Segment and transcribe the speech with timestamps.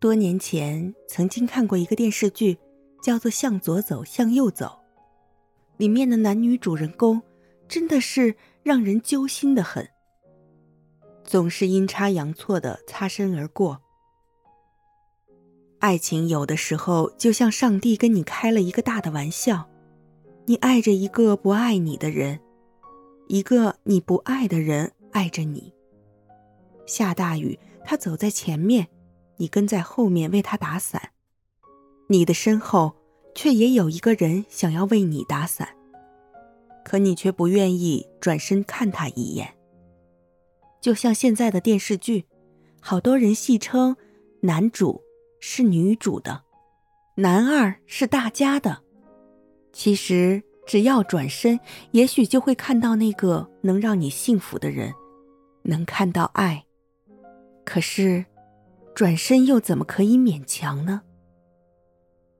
[0.00, 2.56] 多年前曾经看过一个电视剧，
[3.02, 4.78] 叫做《向左走，向右走》，
[5.76, 7.20] 里面的男女主人公
[7.66, 9.88] 真的是让人揪心的很，
[11.24, 13.80] 总是阴差阳错的擦身而过。
[15.80, 19.68] 爱情有的时候就像上帝跟你开了一个大的玩笑，
[20.46, 22.38] 你爱着一个不爱你的人，
[23.26, 25.74] 一个你不爱的人爱着你。
[26.86, 28.86] 下大雨，他走在前面。
[29.38, 31.10] 你跟在后面为他打伞，
[32.08, 32.94] 你的身后
[33.34, 35.68] 却也有一个人想要为你打伞，
[36.84, 39.54] 可你却不愿意转身看他一眼。
[40.80, 42.26] 就像现在的电视剧，
[42.80, 43.96] 好多人戏称
[44.40, 45.00] 男主
[45.38, 46.42] 是女主的，
[47.14, 48.82] 男二是大家的。
[49.72, 51.60] 其实只要转身，
[51.92, 54.92] 也许就会看到那个能让你幸福的人，
[55.62, 56.64] 能看到爱。
[57.64, 58.24] 可是。
[58.98, 61.02] 转身又怎么可以勉强呢？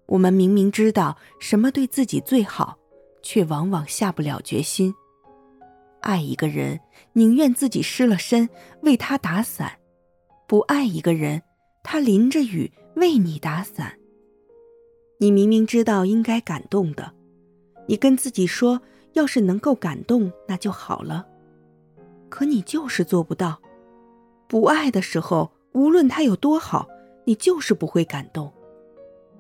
[0.06, 2.76] 我们明明知道什么对自己最好，
[3.22, 4.92] 却往往下不了决心。
[6.00, 6.80] 爱一个人，
[7.12, 8.48] 宁愿自己湿了身
[8.82, 9.68] 为他打伞；
[10.48, 11.40] 不爱一个人，
[11.84, 13.96] 他淋着雨为你打伞。
[15.20, 17.14] 你明明知道应该感动的，
[17.86, 21.24] 你跟自己说，要是能够感动，那就好了。
[22.28, 23.60] 可你就是做不到。
[24.48, 25.52] 不爱的时候。
[25.72, 26.88] 无论他有多好，
[27.24, 28.52] 你就是不会感动，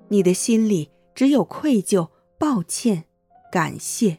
[0.08, 3.04] 你的心里只有愧疚、抱歉、
[3.50, 4.18] 感谢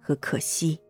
[0.00, 0.80] 和可惜。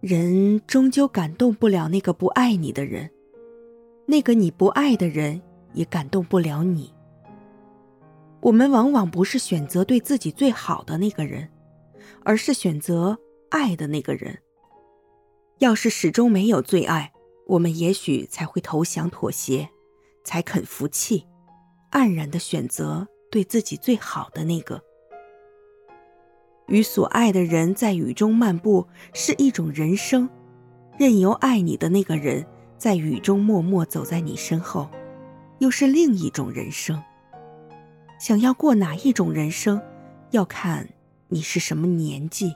[0.00, 3.08] 人终究感动不了那个不爱你的人，
[4.06, 5.40] 那个你不爱的人
[5.74, 6.92] 也感动不了你。
[8.40, 11.48] 我们往往不是选择对自己最好的那个人，
[12.24, 13.16] 而是选择
[13.50, 14.36] 爱的那个人。
[15.58, 17.11] 要是始终没有最爱。
[17.52, 19.68] 我们也许才会投降妥协，
[20.24, 21.26] 才肯服气，
[21.90, 24.82] 黯然的选择对自己最好的那个。
[26.68, 30.30] 与所爱的人在雨中漫步是一种人生，
[30.96, 32.46] 任由爱你的那个人
[32.78, 34.88] 在雨中默默走在你身后，
[35.58, 37.02] 又是另一种人生。
[38.18, 39.78] 想要过哪一种人生，
[40.30, 40.88] 要看
[41.28, 42.54] 你是什么年纪。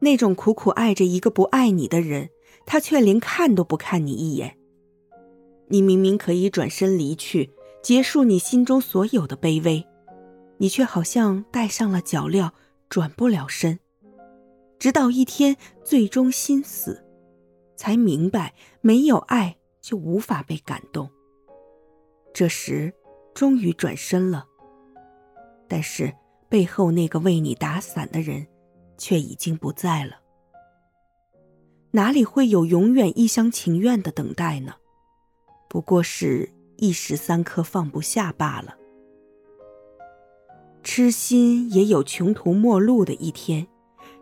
[0.00, 2.28] 那种苦苦爱着一个不爱你的人。
[2.64, 4.56] 他却连看都不看你一眼。
[5.68, 7.52] 你明明可以转身离去，
[7.82, 9.86] 结束你心中所有的卑微，
[10.58, 12.50] 你却好像戴上了脚镣，
[12.88, 13.80] 转不了身。
[14.78, 17.04] 直到一天最终心死，
[17.76, 21.10] 才明白没有爱就无法被感动。
[22.32, 22.92] 这时，
[23.34, 24.46] 终于转身了，
[25.66, 26.14] 但是
[26.48, 28.46] 背后那个为你打伞的人，
[28.98, 30.20] 却已经不在了。
[31.96, 34.74] 哪里会有永远一厢情愿的等待呢？
[35.66, 38.76] 不过是一时三刻放不下罢了。
[40.84, 43.66] 痴心也有穷途末路的一天，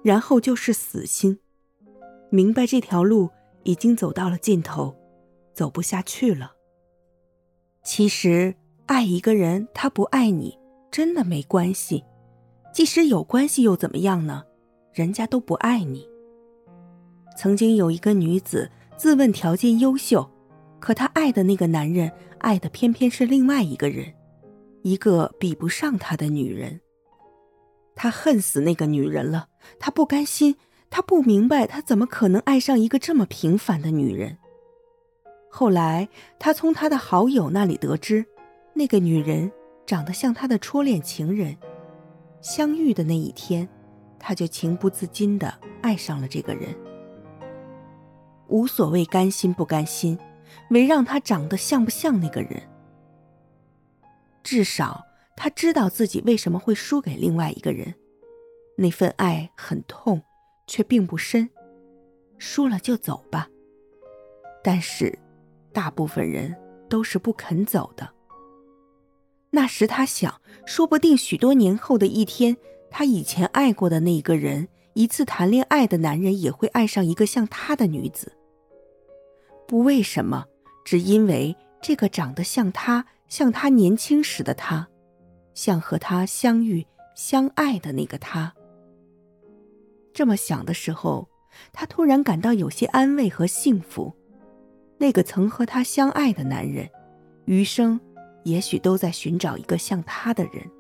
[0.04, 1.40] 然后就是死心。
[2.30, 3.28] 明白这条路
[3.64, 4.94] 已经走到了尽头，
[5.52, 6.52] 走不下去了。
[7.82, 8.54] 其实
[8.86, 10.56] 爱一个人，他不爱你，
[10.92, 12.04] 真的没关系。
[12.72, 14.44] 即使有关系又怎么样呢？
[14.92, 16.13] 人家都不爱你。
[17.37, 20.28] 曾经有一个女子自问条件优秀，
[20.81, 24.12] 可她爱的那个男人爱的偏偏是另外一个人，
[24.83, 26.81] 一个比不上她的女人。
[27.97, 30.56] 她恨死那个女人了，她不甘心，
[30.91, 34.37] 她不明白她怎么可能爱上一个这么平凡的女人。
[35.51, 36.09] 后来，
[36.39, 38.25] 她从她的好友那里得知，
[38.75, 39.51] 那个女人
[39.87, 41.56] 长得像她的初恋情人。
[42.41, 43.69] 相遇的那一天，
[44.19, 46.75] 她就情不自禁地爱上了这个人。
[48.54, 50.16] 无所谓甘心不甘心，
[50.70, 52.62] 唯让他长得像不像那个人。
[54.44, 55.04] 至少
[55.37, 57.92] 他知道自己为什么会输给另外一个人，
[58.76, 60.22] 那份爱很痛，
[60.69, 61.50] 却并不深。
[62.38, 63.48] 输了就走吧。
[64.62, 65.19] 但是，
[65.72, 66.54] 大部分人
[66.89, 68.09] 都是不肯走的。
[69.51, 72.56] 那时他想，说不定许多年后的一天，
[72.89, 74.68] 他以前爱过的那一个人。
[74.97, 78.33] 一次谈恋爱的男人也会爱上一个像他的女子，
[79.74, 80.44] 不为什么，
[80.84, 84.86] 只因为这个长得像他、像他年轻时的他，
[85.53, 86.86] 像和他相遇、
[87.16, 88.54] 相爱的那个他。
[90.12, 91.28] 这么想的时候，
[91.72, 94.15] 他突然感到有些安慰和幸福。
[94.98, 96.88] 那个曾和他相爱的男人，
[97.47, 98.00] 余生
[98.44, 100.70] 也许都在寻找一个像他的人。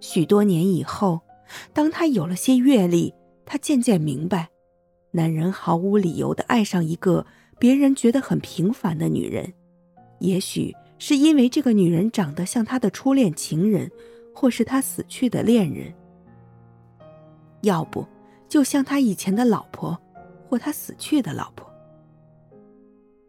[0.00, 1.22] 许多年以后。
[1.72, 3.14] 当他有了些阅历，
[3.46, 4.50] 他渐渐明白，
[5.16, 7.24] 男人毫无理由的爱上一个
[7.58, 9.54] 别人觉得很平凡的女人，
[10.18, 13.90] 也许是因为这个女人长得像他的初恋情人，
[14.34, 15.90] 或是他死去的恋人；
[17.62, 18.06] 要不
[18.46, 19.98] 就像他以前的老婆，
[20.46, 21.66] 或他死去的老婆。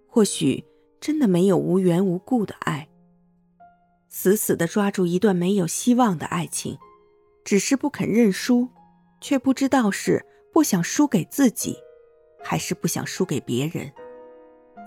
[0.09, 0.65] 或许
[0.99, 2.89] 真的没有无缘无故的爱。
[4.09, 6.77] 死死的抓住一段没有希望的爱情，
[7.45, 8.67] 只是不肯认输，
[9.21, 10.25] 却不知道是
[10.57, 11.77] 不想输给自己，
[12.43, 13.93] 还是不想输给别人。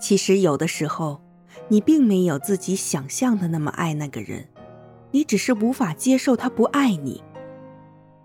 [0.01, 1.21] 其实有的时候，
[1.69, 4.49] 你并没有自己想象的那么爱那个人，
[5.11, 7.23] 你只是无法接受他不爱你。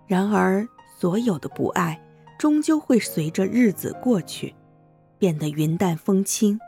[0.07, 0.67] 然而，
[0.99, 2.05] 所有的不爱，
[2.37, 4.53] 终究会随着日子过去，
[5.17, 6.59] 变得云淡风轻。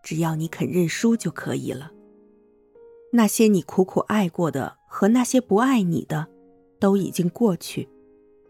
[0.00, 1.90] 只要你肯认输就可以了。
[3.12, 6.28] 那些你苦苦爱过的和那些不爱你的，
[6.78, 7.88] 都已经过去，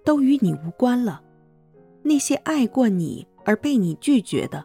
[0.04, 1.22] 都与你无关了。
[2.02, 4.64] 那些爱过你而被你拒绝的，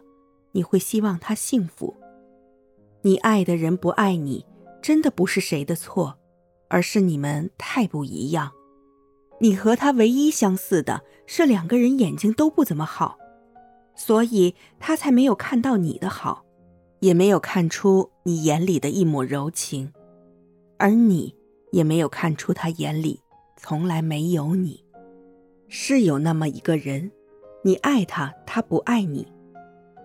[0.52, 1.94] 你会希望他幸福。
[3.02, 4.44] 你爱的人不爱你，
[4.82, 6.18] 真的不是谁的错，
[6.68, 8.52] 而是你们太不一样。
[9.40, 13.18] 你和他唯一相似的是两个人眼睛都不怎么好，
[13.94, 16.44] 所以他才没有看到你的好。
[17.00, 19.92] 也没有看出你眼里的一抹柔情，
[20.78, 21.36] 而你
[21.70, 23.20] 也没有看出他眼里
[23.58, 24.82] 从来没有你。
[25.68, 27.12] 是有那么一个人，
[27.66, 29.26] 你爱他，他不爱你；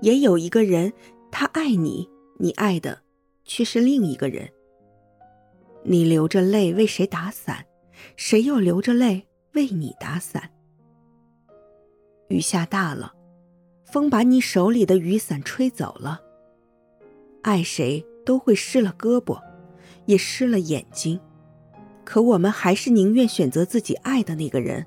[0.02, 0.92] 也有一个人，
[1.30, 2.10] 他爱你，
[2.40, 3.04] 你爱的
[3.46, 4.50] 却是另一个人。
[5.84, 7.64] 你流着泪为谁打伞，
[8.16, 10.50] 谁又流着泪为你打伞？
[12.30, 13.14] 雨下大了，
[13.86, 16.20] 风把你手里的雨伞吹走了。
[17.44, 19.40] 爱谁都会湿了胳膊，
[20.08, 21.20] 也湿了眼睛，
[22.04, 24.84] 可我们还是宁愿选择自己爱的那个人，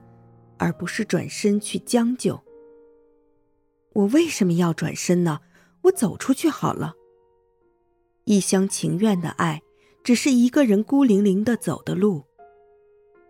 [0.58, 2.42] 而不是转身去将就。
[3.94, 5.40] 我为什么要转身呢？
[5.82, 6.94] 我走出去好了。
[8.24, 9.62] 一厢情愿的爱，
[10.02, 12.24] 只是一个人孤零零的走的路，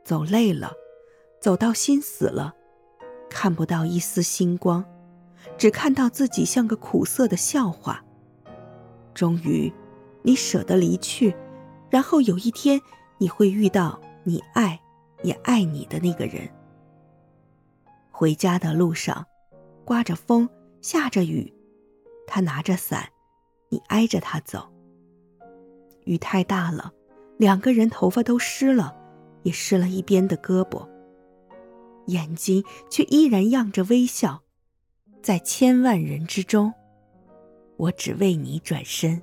[0.04, 0.72] 走累了，
[1.40, 2.54] 走到心死了，
[3.28, 4.84] 看不到一丝星光，
[5.58, 8.04] 只看到自己像个苦涩的笑话。
[9.12, 9.72] 终于，
[10.22, 11.34] 你舍得离去，
[11.90, 12.80] 然后有一天
[13.18, 14.80] 你会遇到你爱
[15.22, 16.48] 也爱你的那个人。
[18.10, 19.26] 回家的路上，
[19.84, 20.48] 刮着风，
[20.80, 21.52] 下着雨，
[22.26, 23.08] 他拿着伞，
[23.68, 24.66] 你挨着他走。
[26.04, 26.92] 雨太大了，
[27.38, 28.96] 两个人头发都湿了，
[29.42, 30.88] 也湿了一边的胳膊，
[32.06, 34.42] 眼睛却依然漾着微笑，
[35.22, 36.72] 在千万人之中。
[37.76, 39.20] 我只为你转身。